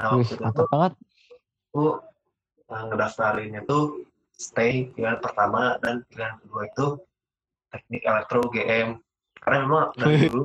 [0.03, 0.93] Nah, Wih, waktu itu banget.
[1.71, 1.85] aku
[2.69, 4.03] uh, ngedaftarinnya tuh
[4.35, 6.87] stay pilihan pertama dan pilihan kedua itu
[7.71, 8.99] teknik elektro GM.
[9.39, 10.45] Karena memang dari dulu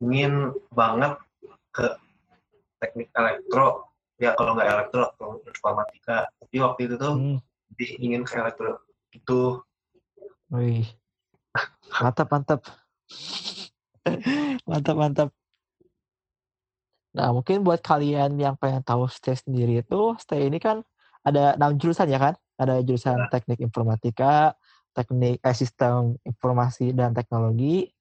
[0.00, 1.20] ingin banget
[1.74, 1.86] ke
[2.80, 3.87] teknik elektro
[4.18, 5.14] ya kalau nggak elektro
[5.46, 7.38] informatika tapi waktu itu tuh hmm.
[8.02, 8.82] ingin ke elektro
[9.14, 9.62] itu
[10.48, 10.88] Wih,
[12.00, 12.60] mantap mantap.
[14.64, 15.28] Mantap mantap.
[17.12, 20.80] Nah mungkin buat kalian yang pengen tahu stay sendiri itu stay ini kan
[21.20, 22.34] ada enam jurusan ya kan?
[22.56, 23.28] Ada jurusan ya.
[23.28, 24.56] teknik informatika
[24.96, 27.92] teknik eh, sistem informasi dan teknologi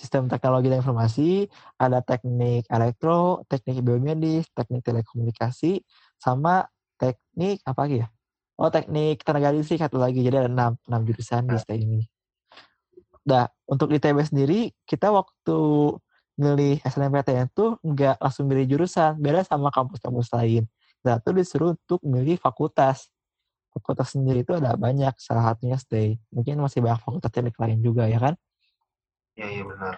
[0.00, 1.44] sistem teknologi dan informasi
[1.76, 5.84] ada teknik elektro teknik biomedis teknik telekomunikasi
[6.16, 6.64] sama
[6.96, 8.08] teknik apa lagi ya
[8.56, 11.60] oh teknik tenaga listrik satu lagi jadi ada enam enam jurusan di ya.
[11.60, 12.08] stay ini
[13.30, 15.58] Nah, untuk ITB sendiri, kita waktu
[16.40, 20.64] milih SNMPTN itu nggak langsung milih jurusan, beda sama kampus-kampus lain.
[21.04, 23.12] Nah, itu disuruh untuk milih fakultas.
[23.70, 26.16] Fakultas sendiri itu ada banyak, salah satunya stay.
[26.32, 28.34] Mungkin masih banyak fakultas teknik lain juga, ya kan?
[29.40, 29.94] Iya, iya benar.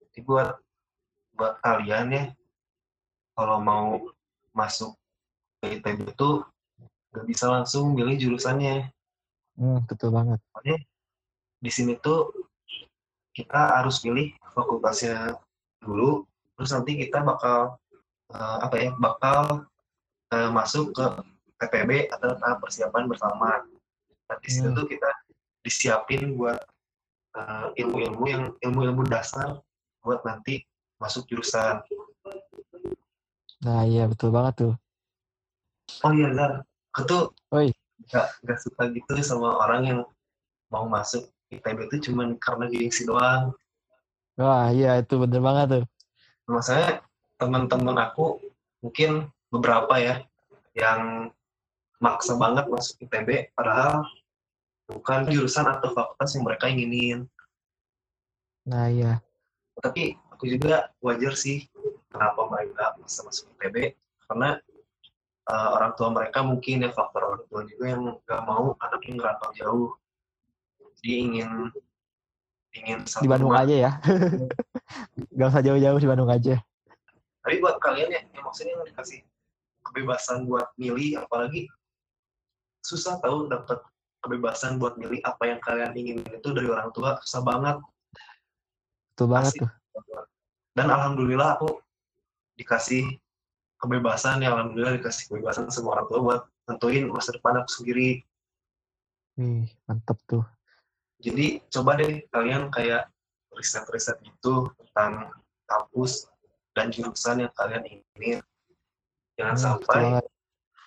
[0.00, 0.56] Jadi buat
[1.36, 2.24] buat kalian ya,
[3.36, 4.08] kalau mau
[4.56, 4.96] masuk
[5.60, 6.48] ke ITB itu
[7.12, 8.88] nggak bisa langsung milih jurusannya.
[9.60, 10.40] Hmm, betul banget.
[10.48, 10.80] Soalnya
[11.60, 12.32] di sini tuh
[13.36, 15.36] kita harus pilih fakultasnya
[15.84, 16.24] dulu
[16.56, 17.76] terus nanti kita bakal
[18.34, 19.68] uh, apa ya bakal
[20.34, 21.06] uh, masuk ke
[21.60, 23.62] TPB atau tahap persiapan bersama
[24.26, 24.76] nah di situ hmm.
[24.76, 25.10] tuh kita
[25.62, 26.58] disiapin buat
[27.38, 29.62] uh, ilmu-ilmu yang ilmu-ilmu dasar
[30.02, 30.66] buat nanti
[30.98, 31.78] masuk jurusan
[33.62, 34.74] nah iya betul banget tuh
[36.02, 36.52] oh iya Zar
[36.90, 37.22] aku tuh
[38.10, 40.00] gak, gak suka gitu sama orang yang
[40.68, 43.56] mau masuk IPB itu cuma karena gengsi doang.
[44.36, 45.84] Wah iya itu bener banget tuh.
[46.48, 47.00] Maksudnya
[47.40, 48.40] teman-teman aku
[48.84, 50.22] mungkin beberapa ya
[50.76, 51.32] yang
[51.98, 54.06] maksa banget masuk ITB padahal
[54.88, 57.28] bukan jurusan atau fakultas yang mereka inginin.
[58.64, 59.20] Nah iya.
[59.78, 61.68] Tapi aku juga wajar sih
[62.08, 63.94] kenapa mereka bisa masuk ITB
[64.26, 64.58] karena
[65.48, 69.50] uh, orang tua mereka mungkin ya faktor orang tua juga yang gak mau anaknya ngerantau
[69.56, 69.88] jauh
[71.02, 71.70] dia ingin
[72.74, 73.64] ingin di Bandung rumah.
[73.64, 73.92] aja ya
[75.34, 76.58] nggak usah jauh-jauh di Bandung aja
[77.42, 79.20] tapi buat kalian ya yang maksudnya yang dikasih
[79.86, 81.70] kebebasan buat milih apalagi
[82.82, 83.78] susah tahu dapat
[84.22, 87.76] kebebasan buat milih apa yang kalian ingin itu dari orang tua susah banget.
[89.14, 89.70] Betul banget tuh.
[90.74, 91.82] Dan alhamdulillah aku
[92.58, 93.06] dikasih
[93.78, 98.22] kebebasan ya alhamdulillah dikasih kebebasan semua orang tua buat tentuin masa depan aku sendiri.
[99.38, 100.42] Ih, mantep tuh.
[101.18, 103.10] Jadi coba deh kalian kayak
[103.54, 105.34] riset-riset itu tentang
[105.66, 106.30] kampus
[106.74, 108.38] dan jurusan yang kalian ingin.
[109.38, 110.30] Jangan hmm, sampai betul.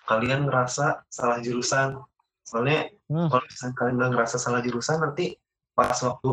[0.08, 2.00] kalian ngerasa salah jurusan.
[2.44, 3.28] Soalnya Hmm.
[3.28, 5.36] kalau misalnya kalian udah ngerasa salah jurusan nanti
[5.76, 6.30] pas waktu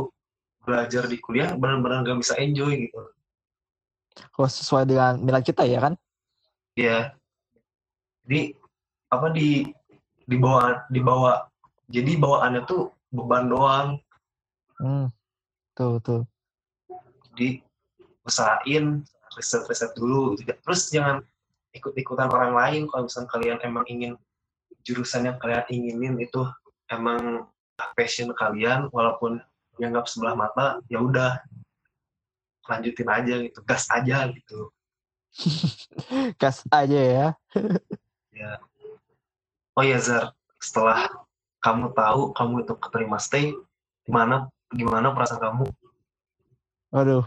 [0.63, 2.99] belajar di kuliah benar-benar gak bisa enjoy gitu
[4.31, 5.93] Kalau sesuai dengan minat kita ya kan?
[6.73, 7.11] ya
[8.23, 8.55] jadi
[9.09, 9.67] apa di
[10.23, 11.51] dibawa dibawa
[11.89, 13.89] jadi bawaannya tuh beban doang
[14.79, 15.11] Hmm.
[15.75, 16.23] Tuh, tuh.
[17.35, 17.59] jadi
[18.23, 19.03] usahain
[19.35, 20.55] riset-riset dulu gitu.
[20.55, 21.19] terus jangan
[21.71, 24.13] ikut-ikutan orang lain kalau misalnya kalian emang ingin
[24.81, 26.47] jurusan yang kalian inginin itu
[26.89, 27.47] emang
[27.95, 29.39] passion kalian walaupun
[29.79, 31.39] dianggap sebelah mata ya udah
[32.67, 34.69] lanjutin aja gitu gas aja gitu
[36.41, 37.27] Gas aja ya.
[39.77, 41.07] oh ya Zar setelah
[41.61, 43.53] kamu tahu kamu itu keterima stay
[44.03, 45.65] gimana gimana perasaan kamu
[46.89, 47.21] Waduh.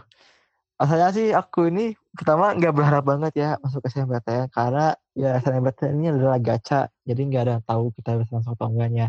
[0.75, 6.07] Asalnya sih aku ini pertama nggak berharap banget ya masuk SNMPTN karena ya SNMPTN ini
[6.11, 6.91] adalah gacha.
[7.07, 9.07] Jadi nggak ada yang tahu kita bisa masuk atau enggaknya.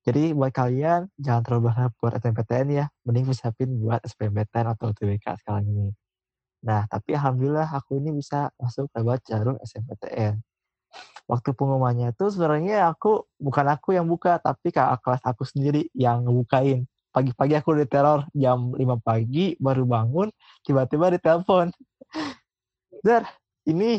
[0.00, 2.86] Jadi buat kalian jangan terlalu berharap buat SNMPTN ya.
[3.04, 5.88] Mending persiapin buat SPMPTN atau UTBK sekarang ini.
[6.64, 10.40] Nah, tapi alhamdulillah aku ini bisa masuk lewat jalur SNMPTN.
[11.28, 16.26] Waktu pengumumannya itu sebenarnya aku bukan aku yang buka, tapi kakak kelas aku sendiri yang
[16.26, 20.30] ngebukain pagi-pagi aku diteror jam 5 pagi baru bangun
[20.62, 21.74] tiba-tiba ditelepon
[23.02, 23.26] Zar
[23.66, 23.98] ini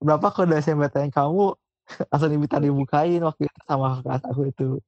[0.00, 1.52] berapa kode SMPTN kamu
[2.10, 4.80] langsung diminta dibukain waktu itu sama kelas aku itu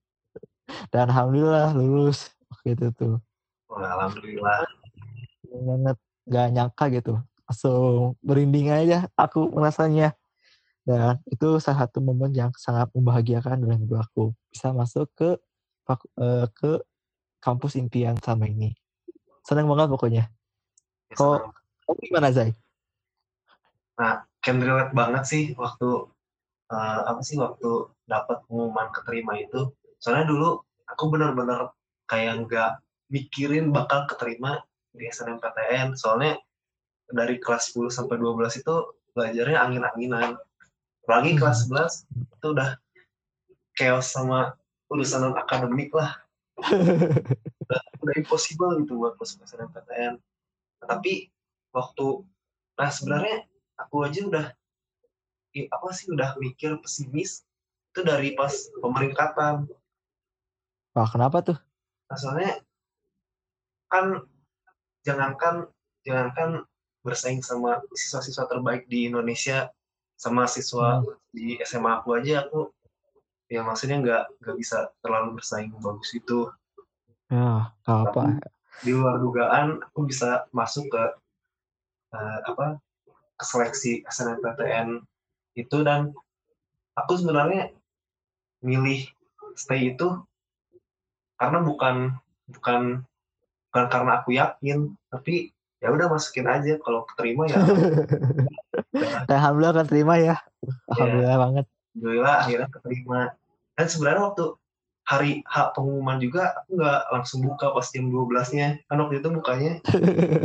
[0.93, 2.33] dan alhamdulillah lulus.
[2.53, 3.15] Waktu itu tuh.
[3.73, 4.65] Wah, alhamdulillah.
[5.49, 5.97] Banget
[6.29, 7.15] gak nyangka gitu.
[7.49, 10.15] Langsung berinding aja aku merasanya.
[10.83, 14.35] Dan itu salah satu momen yang sangat membahagiakan dalam hidup aku.
[14.51, 15.39] Bisa masuk ke
[16.19, 16.83] eh, ke
[17.39, 18.75] kampus impian sama ini.
[19.47, 20.25] Seneng banget pokoknya.
[21.11, 21.55] Ya, Kok-
[21.87, 22.55] kamu gimana Zai?
[24.43, 26.11] can relate banget sih waktu
[26.75, 29.71] eh, apa sih waktu dapat pengumuman keterima itu
[30.03, 30.59] soalnya dulu
[30.91, 31.71] aku benar-benar
[32.11, 32.73] kayak nggak
[33.09, 34.61] mikirin bakal keterima
[34.91, 36.37] di SNMPTN soalnya
[37.13, 38.75] dari kelas 10 sampai 12 itu
[39.13, 40.41] belajarnya angin-anginan.
[41.05, 41.41] Apalagi Hmm.
[41.41, 42.71] kelas 11 itu udah
[43.77, 44.57] chaos sama
[44.89, 46.19] urusan akademik lah.
[48.03, 50.19] Udah impossible gitu buat masuk SNMPTN
[50.83, 51.31] Nah, tapi
[51.71, 52.27] waktu
[52.75, 53.47] nah sebenarnya
[53.79, 54.47] aku aja udah
[55.71, 57.47] apa sih udah mikir pesimis
[57.95, 58.51] itu dari pas
[58.83, 59.71] pemeringkatan
[60.93, 61.59] Wah kenapa tuh?
[62.13, 62.61] soalnya
[63.89, 64.21] kan
[65.01, 65.65] jangankan
[66.05, 66.69] jangankan
[67.01, 69.73] bersaing sama siswa-siswa terbaik di Indonesia
[70.21, 71.01] sama siswa
[71.33, 72.69] di SMA aku aja aku
[73.49, 76.53] ya maksudnya nggak nggak bisa terlalu bersaing bagus itu
[77.33, 78.23] Ya gak apa.
[78.85, 81.05] di luar dugaan aku bisa masuk ke
[82.13, 82.77] eh, apa
[83.41, 85.01] ke seleksi SNMPTN
[85.57, 86.13] itu dan
[86.93, 87.73] aku sebenarnya
[88.61, 89.09] milih
[89.57, 90.13] stay itu
[91.43, 91.95] karena bukan
[92.55, 92.81] bukan
[93.67, 94.79] bukan karena aku yakin
[95.11, 95.51] tapi
[95.83, 97.59] ya udah masukin aja kalau keterima ya
[99.27, 100.37] alhamdulillah kan terima ya.
[100.95, 101.65] Alhamdulillah banget.
[101.67, 103.21] alhamdulillah akhirnya keterima
[103.75, 104.45] dan sebenarnya waktu
[105.03, 109.73] hari H pengumuman juga aku nggak langsung buka pas jam 12-nya kan waktu itu bukanya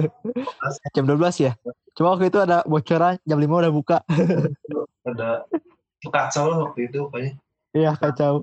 [0.98, 1.54] Jam 12 ya?
[1.94, 3.98] Cuma waktu itu ada bocoran jam 5 udah buka.
[5.06, 5.46] ada
[5.98, 7.32] itu kacau lah waktu itu pokoknya
[7.72, 8.42] Iya kacau.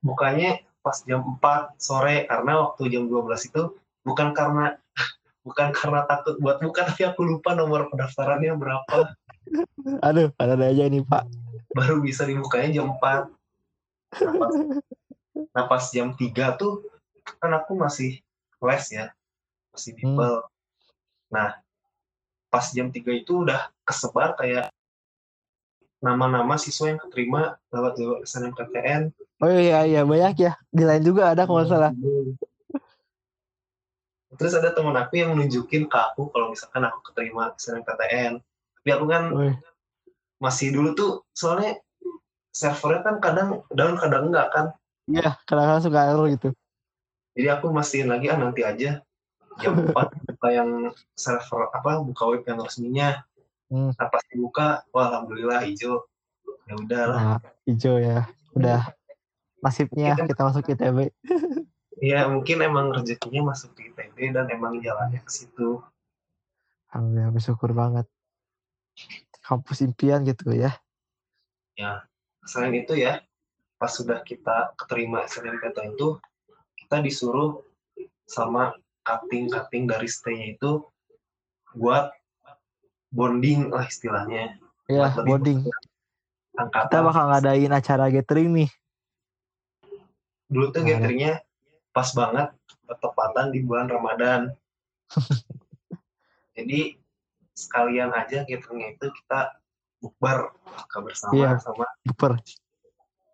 [0.00, 3.62] bukanya pas jam 4 sore karena waktu jam 12 itu
[4.04, 4.76] bukan karena
[5.46, 9.12] bukan karena takut buat buka tapi aku lupa nomor pendaftarannya berapa.
[10.04, 11.24] Aduh ada aja ini pak.
[11.70, 13.30] baru bisa dibukanya jam 4
[14.10, 14.54] nah pas,
[15.54, 16.82] nah, pas jam 3 tuh
[17.38, 18.18] kan aku masih
[18.58, 19.14] les ya
[19.70, 20.42] masih bimbel
[21.30, 21.62] nah
[22.50, 24.74] pas jam 3 itu udah kesebar kayak
[26.00, 30.52] nama-nama siswa yang keterima lewat jalur SNMPTN Oh iya iya banyak ya.
[30.68, 31.92] Di lain juga ada kalau nggak salah.
[34.36, 38.36] Terus ada temen aku yang nunjukin ke aku kalau misalkan aku keterima SNMPTN.
[38.40, 39.24] Tapi aku kan
[40.36, 41.80] masih dulu tuh soalnya
[42.52, 44.66] servernya kan kadang down kadang enggak kan.
[45.08, 46.48] Iya kadang-kadang suka error gitu.
[47.32, 49.00] Jadi aku mastiin lagi ah nanti aja
[49.56, 49.92] jam 4
[50.28, 53.24] buka yang server apa buka web yang resminya.
[53.70, 53.94] Hmm.
[53.94, 56.04] Nah pas dibuka, wah alhamdulillah hijau.
[56.66, 57.18] Ya udah lah.
[57.18, 58.26] Nah hijau ya.
[58.52, 58.90] Udah
[59.62, 60.98] nasibnya kita masuk ITB.
[62.00, 65.84] Ya mungkin emang rezekinya masuk di ITB dan emang jalannya ke situ.
[66.88, 68.08] Alhamdulillah bersyukur banget.
[69.44, 70.80] Kampus impian gitu ya.
[72.48, 73.20] Selain itu ya,
[73.76, 76.16] pas sudah kita keterima SNMPTN itu,
[76.80, 77.60] kita disuruh
[78.24, 78.72] sama
[79.04, 80.80] cutting-cutting dari stay-nya itu
[81.76, 82.16] buat
[83.10, 84.56] bonding lah istilahnya.
[84.86, 85.66] Iya boarding.
[86.54, 86.88] Angkatan.
[86.90, 88.70] Kita bakal ngadain acara gathering nih.
[90.46, 90.98] dulu tuh Ramadan.
[90.98, 91.32] gatheringnya
[91.90, 92.50] pas banget
[92.82, 94.50] bertepatan di bulan Ramadan
[96.58, 96.98] jadi
[97.54, 99.54] sekalian aja gatheringnya itu kita
[100.02, 100.50] bukber
[101.06, 101.50] bersama Iya.
[101.62, 102.32] sama Super.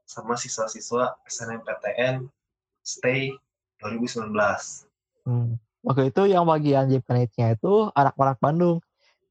[0.04, 2.28] sama siswa-siswa SNMPTN
[2.84, 3.32] Stay
[3.80, 4.36] 2019
[5.24, 5.56] Hmm.
[5.82, 8.78] Waktu itu yang bagian Japanese-nya itu anak-anak Bandung.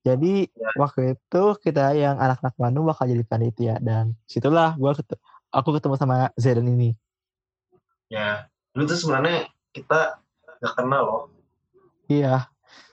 [0.05, 0.69] Jadi Ya.
[0.77, 5.17] waktu itu kita yang anak-anak Bandung bakal jadi panitia dan situlah gua ketu-
[5.49, 6.93] aku ketemu sama Zeden ini.
[8.05, 10.21] ya dulu tuh sebenarnya kita
[10.61, 11.23] gak kenal loh
[12.05, 12.45] Iya,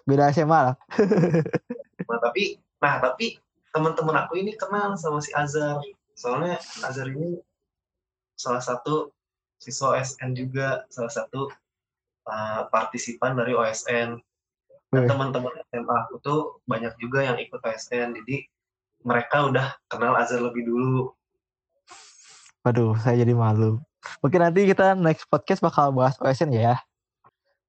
[0.02, 0.76] beda SMA lah.
[2.08, 3.36] nah tapi nah tapi
[3.68, 7.44] teman-teman aku ini kenal sama si Azhar soalnya Azhar ini
[8.34, 9.12] salah satu
[9.56, 11.52] siswa SN juga salah satu
[12.24, 14.16] uh, partisipan dari OSN
[14.92, 15.10] dan Wih.
[15.10, 18.44] teman-teman SMA aku tuh banyak juga yang ikut OSN jadi
[19.02, 21.16] mereka udah kenal Azhar lebih dulu
[22.62, 23.82] Waduh, saya jadi malu.
[24.22, 26.78] Mungkin nanti kita next podcast bakal bahas OSN ya.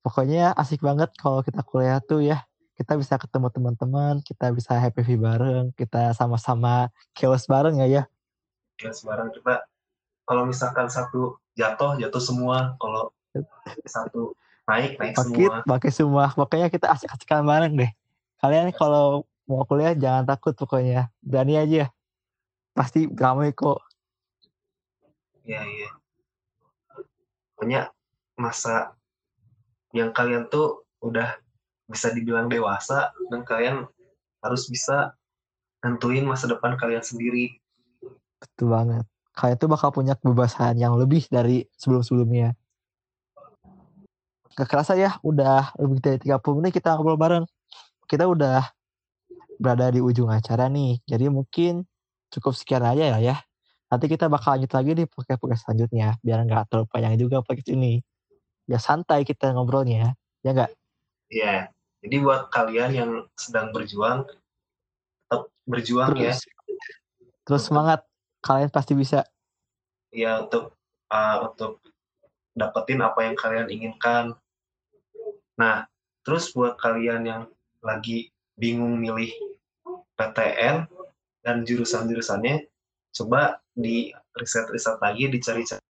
[0.05, 2.45] Pokoknya asik banget kalau kita kuliah tuh ya.
[2.77, 8.03] Kita bisa ketemu teman-teman, kita bisa happy bareng, kita sama-sama chaos bareng ya ya.
[8.81, 9.65] ya sebarang kita
[10.29, 13.09] kalau misalkan satu jatuh jatuh semua kalau
[13.89, 14.37] satu
[14.69, 16.25] naik naik Bangkit, semua bangkit semua.
[16.31, 17.91] Pokoknya kita asik-asikan bareng deh.
[18.39, 21.11] Kalian kalau mau kuliah jangan takut pokoknya.
[21.19, 21.83] Berani aja.
[22.73, 23.79] Pasti ramai kok.
[25.43, 25.91] ya iya
[27.51, 27.91] pokoknya
[28.39, 28.95] masa
[29.91, 31.35] yang kalian tuh udah
[31.91, 33.83] bisa dibilang dewasa dan kalian
[34.39, 35.11] harus bisa
[35.83, 37.59] nentuin masa depan kalian sendiri
[38.43, 39.05] Betul banget.
[39.33, 42.51] Kalian tuh bakal punya kebebasan yang lebih dari sebelum-sebelumnya.
[44.53, 47.45] Gak kerasa ya, udah lebih dari 30 menit kita ngobrol bareng.
[48.05, 48.69] Kita udah
[49.57, 51.01] berada di ujung acara nih.
[51.09, 51.85] Jadi mungkin
[52.29, 53.35] cukup sekian aja ya ya.
[53.89, 56.17] Nanti kita bakal lanjut lagi di podcast-podcast selanjutnya.
[56.21, 58.01] Biar nggak terlalu panjang juga podcast ini.
[58.65, 60.13] Biar santai kita ngobrolnya.
[60.45, 60.71] Ya nggak?
[61.33, 61.65] ya
[62.05, 66.45] jadi buat kalian yang sedang berjuang tetap berjuang ya Terus,
[67.47, 68.05] terus semangat.
[68.43, 69.23] Kalian pasti bisa.
[70.11, 70.75] ya untuk
[71.07, 71.79] uh, untuk
[72.53, 74.35] dapetin apa yang kalian inginkan.
[75.59, 75.85] Nah,
[76.25, 77.43] terus buat kalian yang
[77.83, 79.29] lagi bingung milih
[80.17, 80.87] PTN
[81.43, 82.65] dan jurusan-jurusannya,
[83.13, 85.83] coba di riset-riset lagi, dicari-cari.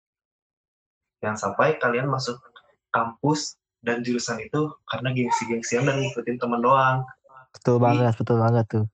[1.21, 2.41] Jangan sampai kalian masuk
[2.89, 7.05] kampus dan jurusan itu karena gengsi-gengsian dan ngikutin teman doang.
[7.53, 8.85] Betul Jadi- banget, betul banget tuh.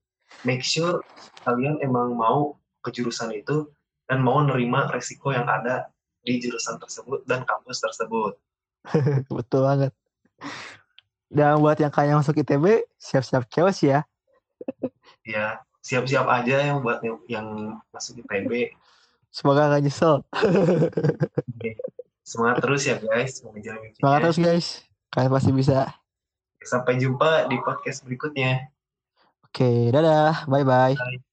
[0.44, 1.00] Make sure
[1.48, 3.72] kalian emang mau ke jurusan itu
[4.12, 5.88] dan mau nerima resiko yang ada
[6.24, 8.36] di jurusan tersebut dan kampus tersebut.
[9.32, 9.92] Betul banget.
[11.28, 14.08] Dan buat yang kalian masuk ITB, siap-siap chaos ya.
[15.28, 17.48] Ya, siap-siap aja yang buat yang, yang
[17.92, 18.72] masuk ITB.
[19.28, 20.24] Semoga gak nyesel.
[22.28, 23.40] Semangat terus ya guys.
[23.40, 24.68] Semangat terus guys.
[25.12, 25.94] Kalian pasti bisa.
[26.64, 28.68] Sampai jumpa di podcast berikutnya.
[29.48, 30.48] Oke, dadah.
[30.48, 31.24] Bye-bye.